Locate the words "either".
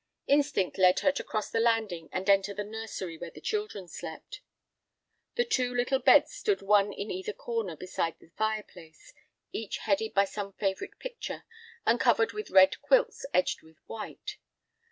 7.11-7.33